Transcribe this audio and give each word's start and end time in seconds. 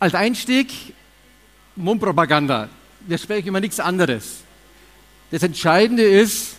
Als 0.00 0.14
Einstieg 0.14 0.94
Mundpropaganda. 1.74 2.68
Wir 3.00 3.18
sprechen 3.18 3.48
über 3.48 3.58
nichts 3.58 3.80
anderes. 3.80 4.42
Das 5.32 5.42
Entscheidende 5.42 6.04
ist, 6.04 6.54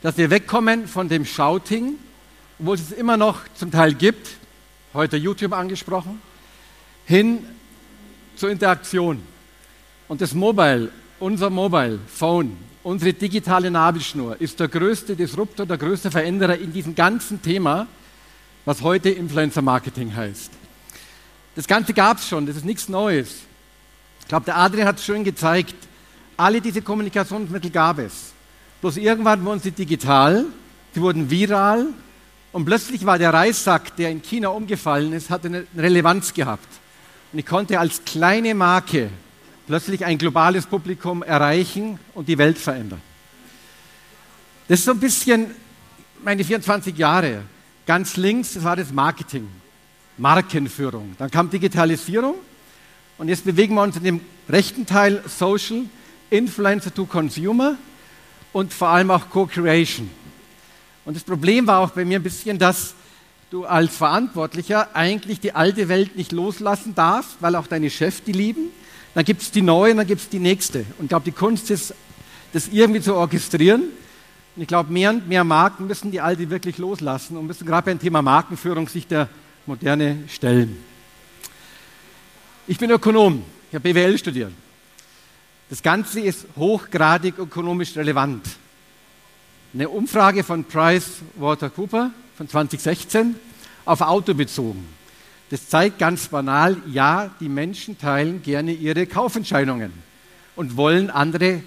dass 0.00 0.16
wir 0.16 0.30
wegkommen 0.30 0.86
von 0.86 1.08
dem 1.08 1.24
Shouting, 1.24 1.94
wo 2.60 2.72
es 2.74 2.92
immer 2.92 3.16
noch 3.16 3.40
zum 3.56 3.72
Teil 3.72 3.94
gibt, 3.94 4.36
heute 4.92 5.16
YouTube 5.16 5.54
angesprochen, 5.54 6.22
hin 7.04 7.44
zur 8.36 8.50
Interaktion. 8.50 9.20
Und 10.06 10.20
das 10.20 10.32
Mobile, 10.32 10.92
unser 11.18 11.50
Mobile 11.50 11.98
Phone, 12.06 12.56
unsere 12.84 13.12
digitale 13.12 13.72
Nabelschnur 13.72 14.40
ist 14.40 14.60
der 14.60 14.68
größte 14.68 15.16
Disruptor, 15.16 15.66
der 15.66 15.78
größte 15.78 16.12
Veränderer 16.12 16.56
in 16.58 16.72
diesem 16.72 16.94
ganzen 16.94 17.42
Thema, 17.42 17.88
was 18.64 18.82
heute 18.82 19.10
Influencer 19.10 19.62
Marketing 19.62 20.14
heißt. 20.14 20.63
Das 21.54 21.66
Ganze 21.66 21.94
gab 21.94 22.18
es 22.18 22.28
schon, 22.28 22.46
das 22.46 22.56
ist 22.56 22.64
nichts 22.64 22.88
Neues. 22.88 23.42
Ich 24.20 24.28
glaube, 24.28 24.46
der 24.46 24.56
Adrian 24.56 24.88
hat 24.88 24.98
es 24.98 25.04
schön 25.04 25.22
gezeigt. 25.22 25.74
Alle 26.36 26.60
diese 26.60 26.82
Kommunikationsmittel 26.82 27.70
gab 27.70 27.98
es. 27.98 28.32
Bloß 28.80 28.96
irgendwann 28.96 29.44
wurden 29.44 29.60
sie 29.60 29.70
digital, 29.70 30.44
sie 30.94 31.00
wurden 31.00 31.30
viral 31.30 31.86
und 32.52 32.64
plötzlich 32.64 33.06
war 33.06 33.18
der 33.18 33.32
Reissack, 33.32 33.96
der 33.96 34.10
in 34.10 34.22
China 34.22 34.48
umgefallen 34.48 35.12
ist, 35.12 35.30
hat 35.30 35.44
eine 35.44 35.66
Relevanz 35.76 36.34
gehabt. 36.34 36.68
Und 37.32 37.38
ich 37.38 37.46
konnte 37.46 37.80
als 37.80 38.04
kleine 38.04 38.54
Marke 38.54 39.10
plötzlich 39.66 40.04
ein 40.04 40.18
globales 40.18 40.66
Publikum 40.66 41.22
erreichen 41.22 41.98
und 42.14 42.28
die 42.28 42.38
Welt 42.38 42.58
verändern. 42.58 43.00
Das 44.68 44.80
ist 44.80 44.84
so 44.84 44.92
ein 44.92 45.00
bisschen 45.00 45.50
meine 46.22 46.44
24 46.44 46.96
Jahre. 46.96 47.42
Ganz 47.86 48.16
links, 48.16 48.62
war 48.62 48.76
das 48.76 48.92
Marketing. 48.92 49.48
Markenführung. 50.16 51.14
Dann 51.18 51.30
kam 51.30 51.50
Digitalisierung 51.50 52.36
und 53.18 53.28
jetzt 53.28 53.44
bewegen 53.44 53.74
wir 53.74 53.82
uns 53.82 53.96
in 53.96 54.04
dem 54.04 54.20
rechten 54.48 54.86
Teil 54.86 55.22
Social, 55.26 55.82
Influencer 56.30 56.92
to 56.92 57.06
Consumer 57.06 57.76
und 58.52 58.72
vor 58.72 58.88
allem 58.88 59.10
auch 59.10 59.28
Co-Creation. 59.30 60.08
Und 61.04 61.16
das 61.16 61.24
Problem 61.24 61.66
war 61.66 61.80
auch 61.80 61.90
bei 61.90 62.04
mir 62.04 62.18
ein 62.18 62.22
bisschen, 62.22 62.58
dass 62.58 62.94
du 63.50 63.66
als 63.66 63.96
Verantwortlicher 63.96 64.94
eigentlich 64.96 65.40
die 65.40 65.52
alte 65.52 65.88
Welt 65.88 66.16
nicht 66.16 66.32
loslassen 66.32 66.94
darfst, 66.94 67.36
weil 67.40 67.56
auch 67.56 67.66
deine 67.66 67.90
Chefs 67.90 68.22
die 68.22 68.32
lieben. 68.32 68.70
Dann 69.14 69.24
gibt 69.24 69.42
es 69.42 69.50
die 69.50 69.62
neue 69.62 69.92
und 69.92 69.98
dann 69.98 70.06
gibt 70.06 70.22
es 70.22 70.28
die 70.28 70.40
nächste. 70.40 70.80
Und 70.98 71.04
ich 71.04 71.08
glaube, 71.08 71.24
die 71.24 71.32
Kunst 71.32 71.70
ist, 71.70 71.94
das 72.52 72.68
irgendwie 72.68 73.00
zu 73.00 73.14
orchestrieren. 73.14 73.82
Und 74.56 74.62
ich 74.62 74.68
glaube, 74.68 74.92
mehr 74.92 75.10
und 75.10 75.28
mehr 75.28 75.44
Marken 75.44 75.86
müssen 75.86 76.10
die 76.10 76.20
alte 76.20 76.48
wirklich 76.50 76.78
loslassen 76.78 77.36
und 77.36 77.46
müssen 77.46 77.66
gerade 77.66 77.86
beim 77.86 77.98
Thema 77.98 78.22
Markenführung 78.22 78.88
sich 78.88 79.06
der 79.06 79.28
moderne 79.66 80.24
stellen. 80.28 80.76
Ich 82.66 82.78
bin 82.78 82.90
Ökonom, 82.90 83.42
ich 83.70 83.74
habe 83.74 83.92
BWL 83.92 84.18
studiert. 84.18 84.52
Das 85.70 85.82
Ganze 85.82 86.20
ist 86.20 86.46
hochgradig 86.56 87.38
ökonomisch 87.38 87.96
relevant. 87.96 88.46
Eine 89.72 89.88
Umfrage 89.88 90.44
von 90.44 90.64
Price 90.64 91.22
Watercooper 91.36 92.10
von 92.36 92.48
2016 92.48 93.34
auf 93.84 94.00
Auto 94.00 94.34
bezogen. 94.34 94.86
Das 95.50 95.68
zeigt 95.68 95.98
ganz 95.98 96.28
banal, 96.28 96.76
ja, 96.90 97.30
die 97.40 97.48
Menschen 97.48 97.98
teilen 97.98 98.42
gerne 98.42 98.72
ihre 98.72 99.06
Kaufentscheidungen 99.06 99.92
und 100.56 100.76
wollen 100.76 101.10
andere 101.10 101.62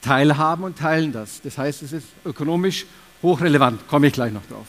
teilhaben 0.00 0.64
und 0.64 0.78
teilen 0.78 1.12
das. 1.12 1.40
Das 1.42 1.58
heißt, 1.58 1.82
es 1.82 1.92
ist 1.92 2.06
ökonomisch 2.24 2.86
hochrelevant, 3.22 3.86
komme 3.88 4.08
ich 4.08 4.12
gleich 4.12 4.32
noch 4.32 4.46
drauf. 4.46 4.66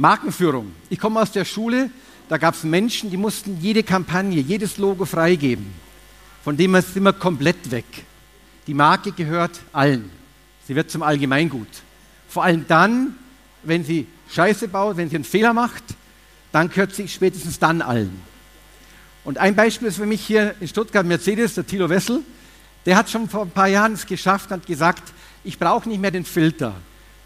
Markenführung. 0.00 0.72
Ich 0.88 0.98
komme 0.98 1.20
aus 1.20 1.30
der 1.30 1.44
Schule, 1.44 1.90
da 2.28 2.38
gab 2.38 2.54
es 2.54 2.64
Menschen, 2.64 3.10
die 3.10 3.16
mussten 3.16 3.58
jede 3.60 3.82
Kampagne, 3.82 4.40
jedes 4.40 4.78
Logo 4.78 5.04
freigeben. 5.04 5.66
Von 6.42 6.56
dem 6.56 6.74
sind 6.80 7.02
wir 7.02 7.12
komplett 7.12 7.70
weg. 7.70 7.84
Die 8.66 8.72
Marke 8.72 9.12
gehört 9.12 9.60
allen. 9.72 10.10
Sie 10.66 10.74
wird 10.74 10.90
zum 10.90 11.02
Allgemeingut. 11.02 11.68
Vor 12.28 12.44
allem 12.44 12.64
dann, 12.66 13.14
wenn 13.62 13.84
sie 13.84 14.06
Scheiße 14.30 14.68
baut, 14.68 14.96
wenn 14.96 15.10
sie 15.10 15.16
einen 15.16 15.24
Fehler 15.24 15.52
macht, 15.52 15.82
dann 16.50 16.70
gehört 16.70 16.94
sie 16.94 17.06
spätestens 17.06 17.58
dann 17.58 17.82
allen. 17.82 18.22
Und 19.24 19.36
ein 19.36 19.54
Beispiel 19.54 19.88
ist 19.88 19.96
für 19.96 20.06
mich 20.06 20.22
hier 20.22 20.54
in 20.60 20.68
Stuttgart 20.68 21.04
Mercedes, 21.04 21.54
der 21.54 21.66
Thilo 21.66 21.90
Wessel. 21.90 22.22
Der 22.86 22.96
hat 22.96 23.10
schon 23.10 23.28
vor 23.28 23.42
ein 23.42 23.50
paar 23.50 23.68
Jahren 23.68 23.92
es 23.92 24.06
geschafft 24.06 24.50
und 24.50 24.60
hat 24.60 24.66
gesagt, 24.66 25.12
ich 25.44 25.58
brauche 25.58 25.88
nicht 25.88 26.00
mehr 26.00 26.10
den 26.10 26.24
Filter. 26.24 26.74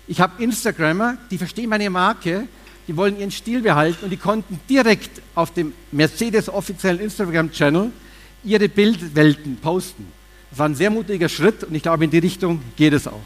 Ich 0.09 0.21
habe 0.21 0.43
Instagrammer, 0.43 1.19
die 1.31 1.39
verstehen 1.39 1.71
meine 1.71 1.89
Marke, 1.89 2.49
die 2.87 2.97
wollen 2.97 3.19
ihren 3.19 3.31
Stil 3.31 3.63
behalten 3.63 4.05
und 4.05 4.11
die 4.11 4.17
konnten 4.17 4.61
direkt 4.69 5.23
auf 5.35 5.53
dem 5.53 5.73
Mercedes 5.91 6.49
offiziellen 6.49 7.01
Instagram-Channel 7.01 7.91
ihre 8.45 8.69
Bildwelten 8.69 9.57
posten. 9.57 10.07
Das 10.51 10.59
war 10.59 10.69
ein 10.69 10.75
sehr 10.75 10.91
mutiger 10.91 11.29
Schritt 11.29 11.65
und 11.65 11.75
ich 11.75 11.83
glaube, 11.83 12.05
in 12.05 12.11
die 12.11 12.19
Richtung 12.19 12.61
geht 12.77 12.93
es 12.93 13.07
auch. 13.07 13.21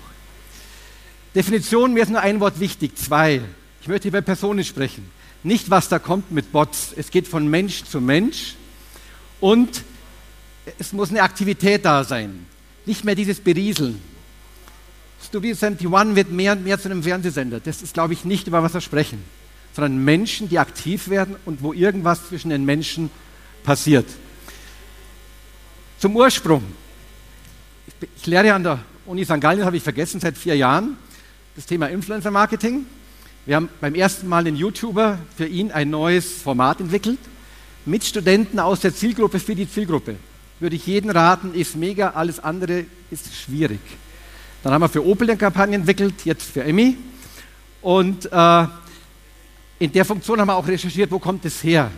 Definition, 1.34 1.92
mir 1.92 2.04
ist 2.04 2.10
nur 2.10 2.20
ein 2.20 2.40
Wort 2.40 2.58
wichtig, 2.60 2.96
zwei. 2.96 3.42
Ich 3.82 3.88
möchte 3.88 4.08
über 4.08 4.22
Personen 4.22 4.64
sprechen. 4.64 5.10
Nicht, 5.42 5.70
was 5.70 5.88
da 5.88 5.98
kommt 5.98 6.30
mit 6.30 6.52
Bots. 6.52 6.92
Es 6.96 7.10
geht 7.10 7.28
von 7.28 7.46
Mensch 7.48 7.84
zu 7.84 8.00
Mensch 8.00 8.54
und 9.40 9.82
es 10.78 10.92
muss 10.92 11.10
eine 11.10 11.22
Aktivität 11.22 11.84
da 11.84 12.04
sein. 12.04 12.46
Nicht 12.86 13.04
mehr 13.04 13.14
dieses 13.14 13.40
Berieseln. 13.40 14.00
Studio 15.26 15.50
71 15.50 16.16
wird 16.16 16.30
mehr 16.30 16.52
und 16.52 16.64
mehr 16.64 16.78
zu 16.80 16.88
einem 16.88 17.02
Fernsehsender. 17.02 17.60
Das 17.60 17.82
ist, 17.82 17.92
glaube 17.92 18.12
ich, 18.14 18.24
nicht, 18.24 18.46
über 18.46 18.62
was 18.62 18.72
wir 18.72 18.80
sprechen 18.80 19.22
sondern 19.78 20.04
Menschen, 20.04 20.48
die 20.48 20.58
aktiv 20.58 21.08
werden 21.08 21.36
und 21.44 21.62
wo 21.62 21.72
irgendwas 21.72 22.26
zwischen 22.26 22.50
den 22.50 22.64
Menschen 22.64 23.10
passiert. 23.62 24.06
Zum 26.00 26.16
Ursprung. 26.16 26.64
Ich, 28.16 28.26
lehre 28.26 28.54
an 28.54 28.64
der 28.64 28.80
Uni 29.06 29.24
St. 29.24 29.40
Gallen, 29.40 29.64
habe 29.64 29.76
ich 29.76 29.82
vergessen, 29.84 30.18
seit 30.18 30.36
vier 30.36 30.56
Jahren, 30.56 30.96
das 31.54 31.64
Thema 31.64 31.86
Influencer 31.86 32.32
Marketing. 32.32 32.86
Wir 33.46 33.54
haben 33.54 33.68
beim 33.80 33.94
ersten 33.94 34.26
Mal 34.26 34.42
den 34.42 34.56
YouTuber 34.56 35.20
für 35.36 35.46
ihn 35.46 35.70
ein 35.70 35.90
neues 35.90 36.42
Format 36.42 36.80
entwickelt, 36.80 37.20
mit 37.86 38.02
Studenten 38.02 38.58
aus 38.58 38.80
der 38.80 38.92
Zielgruppe 38.92 39.38
für 39.38 39.54
die 39.54 39.70
Zielgruppe. 39.70 40.16
Würde 40.58 40.74
ich 40.74 40.88
jeden 40.88 41.08
raten, 41.08 41.54
ist 41.54 41.76
mega, 41.76 42.10
alles 42.10 42.40
andere 42.40 42.84
ist 43.12 43.32
schwierig. 43.32 43.78
Dann 44.64 44.72
haben 44.72 44.82
wir 44.82 44.88
für 44.88 45.06
Opel 45.06 45.30
eine 45.30 45.38
Kampagne 45.38 45.76
entwickelt, 45.76 46.24
jetzt 46.24 46.50
für 46.50 46.64
Emmy. 46.64 46.96
Und 47.80 48.26
äh, 48.32 48.66
in 49.78 49.92
der 49.92 50.04
Funktion 50.04 50.40
haben 50.40 50.48
wir 50.48 50.56
auch 50.56 50.66
recherchiert, 50.66 51.10
wo 51.10 51.18
kommt 51.18 51.44
es 51.44 51.62
her. 51.62 51.90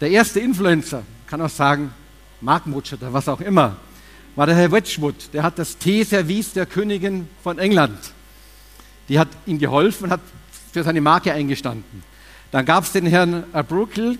Der 0.00 0.10
erste 0.10 0.40
Influencer, 0.40 1.02
kann 1.26 1.40
auch 1.40 1.50
sagen, 1.50 1.92
Markenbotschafter, 2.40 3.12
was 3.12 3.28
auch 3.28 3.40
immer, 3.40 3.76
war 4.34 4.46
der 4.46 4.56
Herr 4.56 4.72
Wedgwood. 4.72 5.14
Der 5.32 5.42
hat 5.42 5.58
das 5.58 5.76
Teeservice 5.76 6.52
der 6.52 6.66
Königin 6.66 7.28
von 7.42 7.58
England. 7.58 7.98
Die 9.08 9.18
hat 9.18 9.28
ihm 9.46 9.58
geholfen 9.58 10.04
und 10.04 10.10
hat 10.10 10.20
für 10.72 10.82
seine 10.82 11.00
Marke 11.00 11.32
eingestanden. 11.32 12.02
Dann 12.50 12.64
gab 12.64 12.84
es 12.84 12.92
den 12.92 13.06
Herrn 13.06 13.44
Bruckle, 13.68 14.18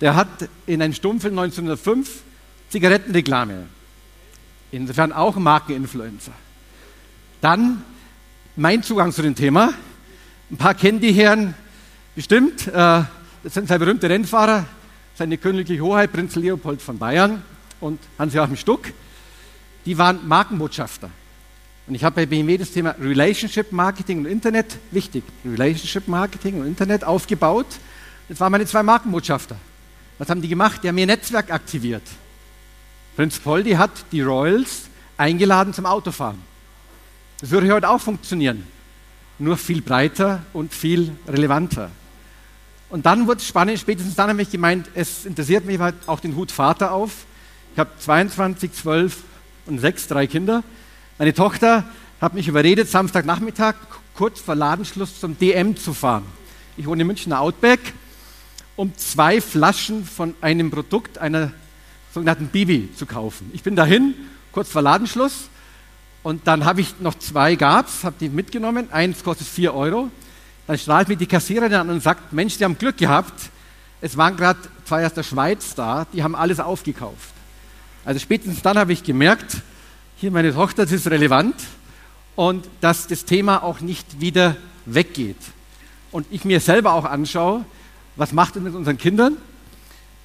der 0.00 0.16
hat 0.16 0.28
in 0.66 0.80
einem 0.82 0.94
Stummfilm 0.94 1.38
1905 1.38 2.22
Zigarettenreklame. 2.70 3.66
Insofern 4.70 5.12
auch 5.12 5.36
Markeninfluencer. 5.36 6.32
Dann 7.40 7.82
mein 8.56 8.82
Zugang 8.82 9.12
zu 9.12 9.22
dem 9.22 9.34
Thema. 9.34 9.72
Ein 10.50 10.56
paar 10.56 10.74
kennen 10.74 11.00
die 11.00 11.12
Herren 11.12 11.54
Bestimmt, 12.18 12.66
äh, 12.66 12.72
das 12.72 13.54
sind 13.54 13.68
zwei 13.68 13.78
berühmte 13.78 14.10
Rennfahrer, 14.10 14.66
seine 15.14 15.38
königliche 15.38 15.80
Hoheit, 15.84 16.12
Prinz 16.12 16.34
Leopold 16.34 16.82
von 16.82 16.98
Bayern 16.98 17.44
und 17.80 18.00
Hans-Joachim 18.18 18.56
Stuck, 18.56 18.92
die 19.86 19.96
waren 19.96 20.26
Markenbotschafter. 20.26 21.10
Und 21.86 21.94
ich 21.94 22.02
habe 22.02 22.16
bei 22.16 22.26
BMW 22.26 22.58
das 22.58 22.72
Thema 22.72 22.96
Relationship 23.00 23.70
Marketing 23.70 24.18
und 24.18 24.26
Internet, 24.26 24.78
wichtig, 24.90 25.22
Relationship 25.44 26.08
Marketing 26.08 26.60
und 26.60 26.66
Internet 26.66 27.04
aufgebaut. 27.04 27.68
Das 28.28 28.40
waren 28.40 28.50
meine 28.50 28.66
zwei 28.66 28.82
Markenbotschafter. 28.82 29.54
Was 30.18 30.28
haben 30.28 30.42
die 30.42 30.48
gemacht? 30.48 30.82
Die 30.82 30.88
haben 30.88 30.98
ihr 30.98 31.06
Netzwerk 31.06 31.52
aktiviert. 31.52 32.02
Prinz 33.14 33.38
Poldi 33.38 33.74
hat 33.74 33.92
die 34.10 34.22
Royals 34.22 34.88
eingeladen 35.16 35.72
zum 35.72 35.86
Autofahren. 35.86 36.42
Das 37.40 37.50
würde 37.50 37.72
heute 37.72 37.88
auch 37.88 38.00
funktionieren, 38.00 38.64
nur 39.38 39.56
viel 39.56 39.82
breiter 39.82 40.42
und 40.52 40.74
viel 40.74 41.12
relevanter. 41.28 41.92
Und 42.90 43.04
dann 43.04 43.26
wurde 43.26 43.40
es 43.40 43.46
spannend, 43.46 43.78
spätestens 43.78 44.14
dann 44.14 44.30
habe 44.30 44.40
ich 44.40 44.50
gemeint, 44.50 44.88
es 44.94 45.26
interessiert 45.26 45.64
mich 45.66 45.78
halt 45.78 45.94
auch 46.06 46.20
den 46.20 46.36
Hut 46.36 46.50
Vater 46.50 46.92
auf. 46.92 47.26
Ich 47.74 47.78
habe 47.78 47.90
22, 47.98 48.72
12 48.72 49.22
und 49.66 49.78
6, 49.78 50.08
drei 50.08 50.26
Kinder. 50.26 50.64
Meine 51.18 51.34
Tochter 51.34 51.84
hat 52.20 52.34
mich 52.34 52.48
überredet, 52.48 52.88
Samstagnachmittag 52.88 53.74
kurz 54.14 54.40
vor 54.40 54.54
Ladenschluss 54.54 55.20
zum 55.20 55.38
DM 55.38 55.76
zu 55.76 55.92
fahren. 55.92 56.24
Ich 56.76 56.86
wohne 56.86 57.02
in 57.02 57.06
Münchner 57.06 57.40
Outback, 57.40 57.80
um 58.74 58.96
zwei 58.96 59.40
Flaschen 59.40 60.04
von 60.04 60.34
einem 60.40 60.70
Produkt, 60.70 61.18
einer 61.18 61.52
sogenannten 62.14 62.48
Bibi, 62.48 62.88
zu 62.96 63.04
kaufen. 63.04 63.50
Ich 63.52 63.62
bin 63.62 63.76
dahin, 63.76 64.14
kurz 64.50 64.70
vor 64.70 64.82
Ladenschluss, 64.82 65.50
und 66.22 66.46
dann 66.46 66.64
habe 66.64 66.80
ich 66.80 67.00
noch 67.00 67.14
zwei 67.14 67.54
gab's, 67.54 68.04
habe 68.04 68.16
die 68.20 68.28
mitgenommen. 68.28 68.90
Eins 68.92 69.22
kostet 69.22 69.46
4 69.46 69.72
Euro. 69.74 70.10
Dann 70.68 70.78
strahlt 70.78 71.08
mich 71.08 71.18
die 71.18 71.26
Kassiererin 71.26 71.74
an 71.74 71.90
und 71.90 72.02
sagt, 72.02 72.32
Mensch, 72.32 72.58
die 72.58 72.64
haben 72.64 72.78
Glück 72.78 72.98
gehabt. 72.98 73.50
Es 74.00 74.16
waren 74.16 74.36
gerade 74.36 74.60
zwei 74.84 75.04
aus 75.04 75.14
der 75.14 75.24
Schweiz 75.24 75.74
da, 75.74 76.06
die 76.12 76.22
haben 76.22 76.36
alles 76.36 76.60
aufgekauft. 76.60 77.30
Also 78.04 78.20
spätestens 78.20 78.62
dann 78.62 78.78
habe 78.78 78.92
ich 78.92 79.02
gemerkt, 79.02 79.56
hier 80.16 80.30
meine 80.30 80.54
Tochter, 80.54 80.84
das 80.84 80.92
ist 80.92 81.08
relevant 81.08 81.56
und 82.36 82.68
dass 82.80 83.08
das 83.08 83.24
Thema 83.24 83.64
auch 83.64 83.80
nicht 83.80 84.20
wieder 84.20 84.56
weggeht. 84.86 85.38
Und 86.12 86.26
ich 86.30 86.44
mir 86.44 86.60
selber 86.60 86.92
auch 86.92 87.06
anschaue, 87.06 87.64
was 88.14 88.32
macht 88.32 88.54
es 88.56 88.62
mit 88.62 88.74
unseren 88.74 88.98
Kindern? 88.98 89.36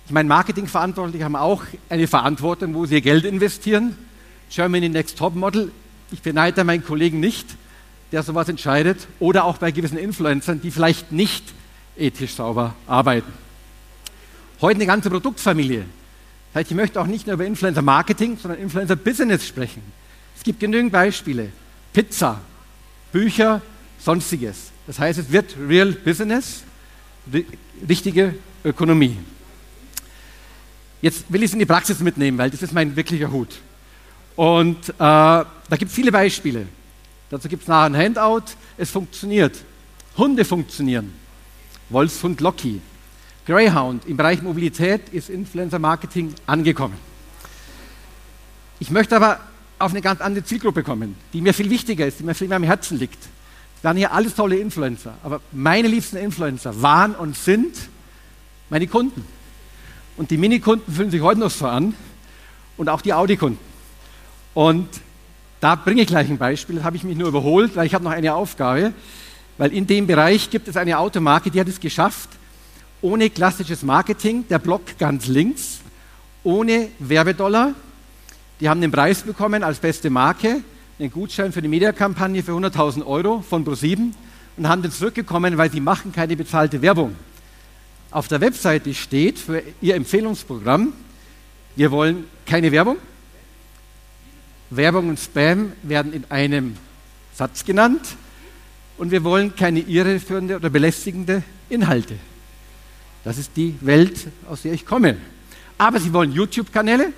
Ich 0.05 0.11
meine, 0.11 0.29
Marketingverantwortliche 0.29 1.23
haben 1.23 1.35
auch 1.35 1.63
eine 1.89 2.05
Verantwortung, 2.07 2.75
wo 2.75 2.85
sie 2.85 2.95
ihr 2.95 3.01
Geld 3.01 3.25
investieren. 3.25 3.97
Germany 4.49 4.89
Next 4.89 5.17
Top 5.17 5.35
Model 5.35 5.71
ich 6.13 6.21
beneide 6.21 6.63
meinen 6.63 6.85
Kollegen 6.85 7.19
nicht, 7.19 7.47
der 8.13 8.23
sowas 8.23 8.47
entscheidet, 8.47 9.07
oder 9.19 9.43
auch 9.43 9.57
bei 9.57 9.71
gewissen 9.71 9.97
Influencern, 9.97 10.61
die 10.61 10.69
vielleicht 10.69 11.11
nicht 11.11 11.43
ethisch 11.97 12.35
sauber 12.35 12.75
arbeiten. 12.85 13.33
Heute 14.61 14.75
eine 14.75 14.85
ganze 14.85 15.09
Produktfamilie. 15.09 15.83
Das 16.53 16.61
heißt, 16.61 16.71
ich 16.71 16.77
möchte 16.77 17.01
auch 17.01 17.07
nicht 17.07 17.25
nur 17.25 17.33
über 17.33 17.45
Influencer 17.45 17.81
Marketing, 17.81 18.37
sondern 18.37 18.61
Influencer 18.61 18.95
Business 18.95 19.47
sprechen. 19.47 19.81
Es 20.37 20.43
gibt 20.43 20.59
genügend 20.59 20.91
Beispiele. 20.91 21.49
Pizza, 21.91 22.39
Bücher, 23.11 23.63
sonstiges. 23.99 24.71
Das 24.85 24.99
heißt, 24.99 25.17
es 25.17 25.31
wird 25.31 25.55
Real 25.67 25.91
Business, 25.91 26.63
richtige 27.89 28.35
Ökonomie. 28.63 29.17
Jetzt 31.01 31.25
will 31.29 31.41
ich 31.41 31.49
es 31.49 31.53
in 31.53 31.59
die 31.59 31.65
Praxis 31.65 31.99
mitnehmen, 31.99 32.37
weil 32.37 32.51
das 32.51 32.61
ist 32.61 32.73
mein 32.73 32.95
wirklicher 32.95 33.31
Hut. 33.31 33.59
Und 34.35 34.89
äh, 34.89 34.93
da 34.99 35.45
gibt 35.71 35.89
es 35.89 35.95
viele 35.95 36.11
Beispiele. 36.11 36.67
Dazu 37.33 37.49
gibt 37.49 37.63
es 37.63 37.67
nachher 37.67 37.85
ein 37.85 37.97
Handout. 37.97 38.43
Es 38.77 38.91
funktioniert. 38.91 39.57
Hunde 40.17 40.45
funktionieren. 40.45 41.11
Wolfshund 41.89 42.39
Locky. 42.41 42.79
Greyhound 43.47 44.05
im 44.05 44.17
Bereich 44.17 44.43
Mobilität 44.43 45.09
ist 45.09 45.31
Influencer 45.31 45.79
Marketing 45.79 46.35
angekommen. 46.45 46.95
Ich 48.79 48.91
möchte 48.91 49.15
aber 49.15 49.39
auf 49.79 49.89
eine 49.89 50.01
ganz 50.01 50.21
andere 50.21 50.45
Zielgruppe 50.45 50.83
kommen, 50.83 51.15
die 51.33 51.41
mir 51.41 51.55
viel 51.55 51.71
wichtiger 51.71 52.05
ist, 52.05 52.19
die 52.19 52.23
mir 52.23 52.35
viel 52.35 52.47
mehr 52.47 52.57
am 52.57 52.63
Herzen 52.63 52.99
liegt. 52.99 53.17
Waren 53.81 53.97
hier 53.97 54.11
alles 54.11 54.35
tolle 54.35 54.57
Influencer, 54.57 55.15
aber 55.23 55.41
meine 55.51 55.87
liebsten 55.87 56.17
Influencer 56.17 56.83
waren 56.83 57.15
und 57.15 57.35
sind 57.35 57.75
meine 58.69 58.85
Kunden. 58.85 59.25
Und 60.17 60.29
die 60.29 60.37
Minikunden 60.37 60.93
fühlen 60.93 61.09
sich 61.09 61.21
heute 61.21 61.39
noch 61.39 61.49
so 61.49 61.65
an 61.65 61.95
und 62.77 62.89
auch 62.89 63.01
die 63.01 63.11
Audi-Kunden. 63.11 63.57
Und 64.53 64.87
da 65.63 65.75
bringe 65.75 66.01
ich 66.01 66.07
gleich 66.07 66.29
ein 66.29 66.37
Beispiel, 66.37 66.75
das 66.75 66.83
habe 66.83 66.97
ich 66.97 67.05
mich 67.05 67.17
nur 67.17 67.29
überholt, 67.29 67.73
weil 67.77 67.87
ich 67.87 67.93
habe 67.93 68.03
noch 68.03 68.11
eine 68.11 68.33
Aufgabe, 68.33 68.91
weil 69.57 69.71
in 69.71 69.87
dem 69.87 70.07
Bereich 70.07 70.49
gibt 70.49 70.67
es 70.67 70.75
eine 70.75 70.97
Automarke, 70.97 71.49
die 71.49 71.57
hat 71.57 71.69
es 71.69 71.79
geschafft, 71.79 72.27
ohne 73.01 73.29
klassisches 73.29 73.81
Marketing, 73.81 74.45
der 74.49 74.59
Block 74.59 74.81
ganz 74.99 75.27
links, 75.27 75.79
ohne 76.43 76.89
Werbedollar. 76.99 77.75
Die 78.59 78.67
haben 78.67 78.81
den 78.81 78.91
Preis 78.91 79.21
bekommen 79.21 79.63
als 79.63 79.79
beste 79.79 80.09
Marke, 80.09 80.61
einen 80.99 81.11
Gutschein 81.11 81.53
für 81.53 81.61
die 81.61 81.69
Mediakampagne 81.69 82.43
für 82.43 82.51
100.000 82.51 83.05
Euro 83.05 83.41
von 83.41 83.63
ProSieben 83.63 84.13
und 84.57 84.67
haben 84.67 84.81
den 84.81 84.91
zurückgekommen, 84.91 85.57
weil 85.57 85.71
sie 85.71 85.79
machen 85.79 86.11
keine 86.11 86.35
bezahlte 86.35 86.81
Werbung. 86.81 87.15
Auf 88.11 88.27
der 88.27 88.41
Webseite 88.41 88.93
steht 88.93 89.39
für 89.39 89.63
ihr 89.79 89.95
Empfehlungsprogramm, 89.95 90.91
wir 91.77 91.89
wollen 91.89 92.25
keine 92.45 92.69
Werbung, 92.73 92.97
Werbung 94.75 95.09
und 95.09 95.19
Spam 95.19 95.73
werden 95.83 96.13
in 96.13 96.25
einem 96.29 96.77
Satz 97.33 97.65
genannt 97.65 98.01
und 98.97 99.11
wir 99.11 99.23
wollen 99.23 99.55
keine 99.55 99.79
irreführende 99.79 100.55
oder 100.55 100.69
belästigende 100.69 101.43
Inhalte. 101.69 102.15
Das 103.23 103.37
ist 103.37 103.51
die 103.55 103.75
Welt, 103.81 104.27
aus 104.47 104.63
der 104.63 104.73
ich 104.73 104.85
komme. 104.85 105.17
Aber 105.77 105.99
sie 105.99 106.13
wollen 106.13 106.31
YouTube-Kanäle, 106.31 107.13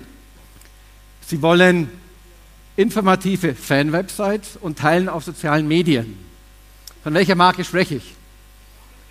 sie 1.26 1.42
wollen 1.42 1.90
informative 2.76 3.54
Fan-Websites 3.54 4.56
und 4.60 4.78
teilen 4.78 5.08
auf 5.08 5.24
sozialen 5.24 5.66
Medien. 5.66 6.16
Von 7.02 7.14
welcher 7.14 7.34
Marke 7.34 7.64
spreche 7.64 7.96
ich? 7.96 8.14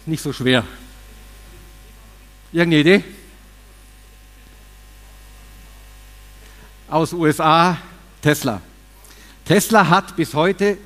Nicht 0.05 0.21
so 0.21 0.33
schwer. 0.33 0.63
Irgendeine 2.51 2.81
Idee? 2.81 3.03
Aus 6.87 7.11
USA, 7.13 7.77
Tesla. 8.25 8.59
Tesla 9.45 9.87
hat 9.87 10.15
bis 10.15 10.33
heute 10.33 10.79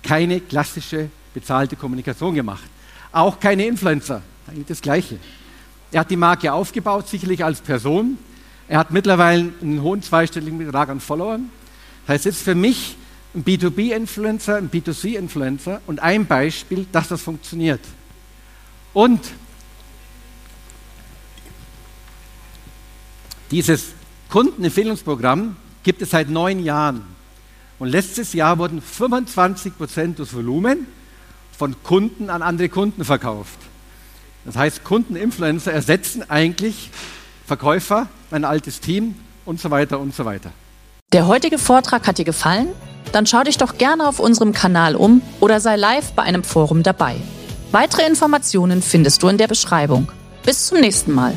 keine 0.00 0.38
klassische 0.38 1.10
bezahlte 1.34 1.74
Kommunikation 1.74 2.36
gemacht. 2.36 2.62
Auch 3.10 3.40
keine 3.40 3.66
Influencer. 3.66 4.22
Eigentlich 4.46 4.68
das 4.68 4.80
Gleiche. 4.80 5.18
Er 5.90 6.02
hat 6.02 6.10
die 6.12 6.16
Marke 6.16 6.52
aufgebaut, 6.52 7.08
sicherlich 7.08 7.44
als 7.44 7.60
Person. 7.60 8.16
Er 8.68 8.78
hat 8.78 8.92
mittlerweile 8.92 9.52
einen 9.60 9.82
hohen 9.82 10.02
zweistelligen 10.02 10.56
Betrag 10.56 10.88
an 10.88 11.00
Followern. 11.00 11.50
Das 12.06 12.14
heißt, 12.14 12.26
es 12.26 12.36
ist 12.36 12.42
für 12.44 12.54
mich 12.54 12.96
ein 13.34 13.44
B2B-Influencer, 13.44 14.54
ein 14.54 14.70
B2C-Influencer 14.70 15.80
und 15.88 15.98
ein 15.98 16.26
Beispiel, 16.26 16.86
dass 16.92 17.08
das 17.08 17.20
funktioniert. 17.20 17.80
Und 18.92 19.20
dieses 23.50 23.86
Kundenempfehlungsprogramm 24.28 25.56
gibt 25.84 26.02
es 26.02 26.10
seit 26.10 26.28
neun 26.28 26.58
Jahren. 26.58 27.02
Und 27.78 27.88
letztes 27.88 28.32
Jahr 28.32 28.58
wurden 28.58 28.80
25 28.80 29.76
Prozent 29.76 30.18
des 30.18 30.34
Volumen 30.34 30.86
von 31.56 31.76
Kunden 31.82 32.30
an 32.30 32.42
andere 32.42 32.68
Kunden 32.68 33.04
verkauft. 33.04 33.58
Das 34.44 34.56
heißt, 34.56 34.84
Kundeninfluencer 34.84 35.72
ersetzen 35.72 36.28
eigentlich 36.28 36.90
Verkäufer, 37.46 38.08
ein 38.30 38.44
altes 38.44 38.80
Team 38.80 39.14
und 39.44 39.60
so 39.60 39.70
weiter 39.70 40.00
und 40.00 40.14
so 40.14 40.24
weiter. 40.24 40.50
Der 41.12 41.26
heutige 41.26 41.58
Vortrag 41.58 42.06
hat 42.06 42.18
dir 42.18 42.24
gefallen? 42.24 42.68
Dann 43.12 43.26
schau 43.26 43.42
dich 43.42 43.58
doch 43.58 43.78
gerne 43.78 44.08
auf 44.08 44.18
unserem 44.18 44.52
Kanal 44.52 44.96
um 44.96 45.22
oder 45.40 45.60
sei 45.60 45.76
live 45.76 46.12
bei 46.12 46.22
einem 46.22 46.42
Forum 46.42 46.82
dabei. 46.82 47.16
Weitere 47.70 48.06
Informationen 48.06 48.82
findest 48.82 49.22
du 49.22 49.28
in 49.28 49.38
der 49.38 49.48
Beschreibung. 49.48 50.10
Bis 50.44 50.66
zum 50.66 50.80
nächsten 50.80 51.12
Mal. 51.12 51.36